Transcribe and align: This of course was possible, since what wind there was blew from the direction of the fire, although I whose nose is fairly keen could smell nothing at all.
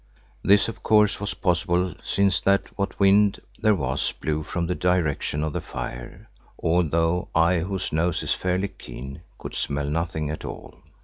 This 0.43 0.67
of 0.67 0.81
course 0.81 1.19
was 1.19 1.35
possible, 1.35 1.93
since 2.01 2.43
what 2.75 2.99
wind 2.99 3.39
there 3.59 3.75
was 3.75 4.11
blew 4.13 4.41
from 4.41 4.65
the 4.65 4.73
direction 4.73 5.43
of 5.43 5.53
the 5.53 5.61
fire, 5.61 6.27
although 6.57 7.27
I 7.35 7.59
whose 7.59 7.93
nose 7.93 8.23
is 8.23 8.33
fairly 8.33 8.69
keen 8.69 9.21
could 9.37 9.53
smell 9.53 9.91
nothing 9.91 10.31
at 10.31 10.43
all. 10.43 10.79